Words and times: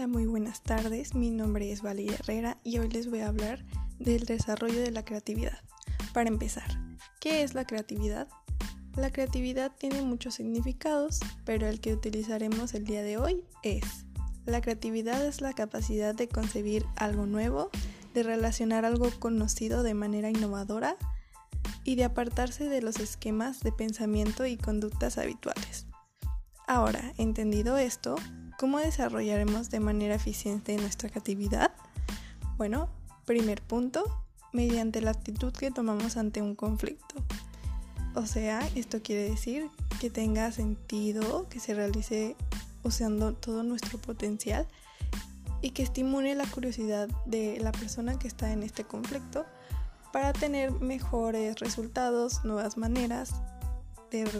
Hola, 0.00 0.08
muy 0.08 0.24
buenas 0.24 0.62
tardes. 0.62 1.14
Mi 1.14 1.30
nombre 1.30 1.70
es 1.70 1.82
Valeria 1.82 2.14
Herrera 2.14 2.56
y 2.64 2.78
hoy 2.78 2.88
les 2.88 3.10
voy 3.10 3.20
a 3.20 3.28
hablar 3.28 3.62
del 3.98 4.24
desarrollo 4.24 4.80
de 4.80 4.90
la 4.90 5.04
creatividad. 5.04 5.58
Para 6.14 6.30
empezar, 6.30 6.64
¿qué 7.20 7.42
es 7.42 7.52
la 7.52 7.66
creatividad? 7.66 8.26
La 8.96 9.10
creatividad 9.10 9.72
tiene 9.76 10.00
muchos 10.00 10.36
significados, 10.36 11.20
pero 11.44 11.66
el 11.66 11.82
que 11.82 11.92
utilizaremos 11.92 12.72
el 12.72 12.86
día 12.86 13.02
de 13.02 13.18
hoy 13.18 13.44
es 13.62 14.06
la 14.46 14.62
creatividad 14.62 15.22
es 15.22 15.42
la 15.42 15.52
capacidad 15.52 16.14
de 16.14 16.28
concebir 16.28 16.86
algo 16.96 17.26
nuevo, 17.26 17.68
de 18.14 18.22
relacionar 18.22 18.86
algo 18.86 19.10
conocido 19.18 19.82
de 19.82 19.92
manera 19.92 20.30
innovadora 20.30 20.96
y 21.84 21.96
de 21.96 22.04
apartarse 22.04 22.70
de 22.70 22.80
los 22.80 23.00
esquemas 23.00 23.60
de 23.60 23.72
pensamiento 23.72 24.46
y 24.46 24.56
conductas 24.56 25.18
habituales. 25.18 25.86
Ahora, 26.66 27.12
entendido 27.18 27.76
esto, 27.76 28.16
¿Cómo 28.60 28.78
desarrollaremos 28.78 29.70
de 29.70 29.80
manera 29.80 30.16
eficiente 30.16 30.76
nuestra 30.76 31.08
creatividad? 31.08 31.72
Bueno, 32.58 32.90
primer 33.24 33.62
punto, 33.62 34.04
mediante 34.52 35.00
la 35.00 35.12
actitud 35.12 35.50
que 35.50 35.70
tomamos 35.70 36.18
ante 36.18 36.42
un 36.42 36.54
conflicto. 36.54 37.14
O 38.14 38.26
sea, 38.26 38.60
esto 38.74 39.00
quiere 39.02 39.30
decir 39.30 39.70
que 39.98 40.10
tenga 40.10 40.52
sentido, 40.52 41.48
que 41.48 41.58
se 41.58 41.72
realice 41.72 42.36
usando 42.82 43.32
todo 43.32 43.62
nuestro 43.62 43.98
potencial 43.98 44.68
y 45.62 45.70
que 45.70 45.82
estimule 45.82 46.34
la 46.34 46.44
curiosidad 46.44 47.08
de 47.24 47.58
la 47.62 47.72
persona 47.72 48.18
que 48.18 48.28
está 48.28 48.52
en 48.52 48.62
este 48.62 48.84
conflicto 48.84 49.46
para 50.12 50.34
tener 50.34 50.70
mejores 50.70 51.60
resultados, 51.60 52.44
nuevas 52.44 52.76
maneras 52.76 53.32
de 54.10 54.30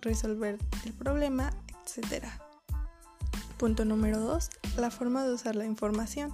resolver 0.00 0.56
el 0.86 0.94
problema, 0.94 1.52
etcétera. 1.84 2.45
Punto 3.58 3.86
número 3.86 4.20
2. 4.20 4.50
La 4.76 4.90
forma 4.90 5.24
de 5.24 5.32
usar 5.32 5.56
la 5.56 5.64
información. 5.64 6.30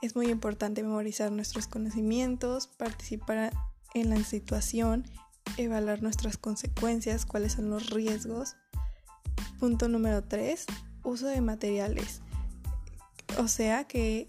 Es 0.00 0.16
muy 0.16 0.28
importante 0.28 0.82
memorizar 0.82 1.30
nuestros 1.30 1.66
conocimientos, 1.66 2.66
participar 2.66 3.52
en 3.92 4.10
la 4.10 4.22
situación, 4.24 5.04
evaluar 5.58 6.02
nuestras 6.02 6.38
consecuencias, 6.38 7.26
cuáles 7.26 7.52
son 7.52 7.68
los 7.68 7.90
riesgos. 7.90 8.56
Punto 9.58 9.88
número 9.88 10.24
3. 10.24 10.64
Uso 11.02 11.26
de 11.26 11.42
materiales. 11.42 12.22
O 13.38 13.48
sea 13.48 13.84
que 13.84 14.28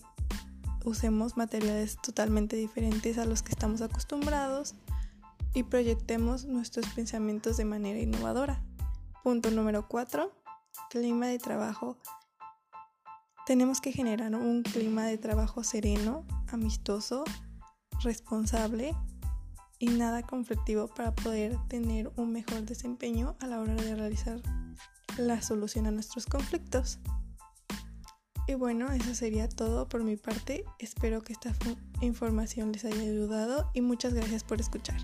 usemos 0.84 1.38
materiales 1.38 1.98
totalmente 2.02 2.58
diferentes 2.58 3.18
a 3.18 3.26
los 3.26 3.42
que 3.42 3.52
estamos 3.52 3.82
acostumbrados 3.82 4.76
y 5.54 5.64
proyectemos 5.64 6.46
nuestros 6.46 6.88
pensamientos 6.88 7.56
de 7.56 7.66
manera 7.66 8.00
innovadora. 8.00 8.62
Punto 9.24 9.50
número 9.50 9.88
4. 9.88 10.32
Clima 10.90 11.28
de 11.28 11.40
trabajo 11.40 11.98
tenemos 13.48 13.80
que 13.80 13.94
generar 13.94 14.36
un 14.36 14.62
clima 14.62 15.06
de 15.06 15.18
trabajo 15.18 15.64
sereno, 15.64 16.26
amistoso, 16.52 17.24
responsable 18.02 18.94
y 19.80 19.88
nada 19.88 20.22
conflictivo 20.24 20.88
para 20.88 21.16
poder 21.16 21.58
tener 21.70 22.12
un 22.18 22.34
mejor 22.34 22.64
desempeño 22.64 23.38
a 23.40 23.48
la 23.48 23.62
hora 23.62 23.74
de 23.76 23.96
realizar 23.96 24.42
la 25.18 25.42
solución 25.42 25.88
a 25.88 25.92
nuestros 25.92 26.26
conflictos. 26.26 27.00
Y 28.48 28.56
bueno, 28.56 28.92
eso 28.92 29.16
sería 29.16 29.48
todo 29.48 29.88
por 29.88 30.04
mi 30.04 30.18
parte. 30.18 30.66
Espero 30.80 31.22
que 31.22 31.34
esta 31.34 31.54
información 32.02 32.72
les 32.72 32.84
haya 32.84 33.02
ayudado 33.02 33.72
y 33.74 33.80
muchas 33.80 34.14
gracias 34.14 34.44
por 34.44 34.60
escuchar. 34.60 35.00